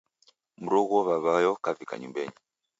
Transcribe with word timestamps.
Mroghuo 0.63 0.99
w'aw'ayo 1.07 1.51
kavika 1.63 1.95
nyumbeni. 1.97 2.33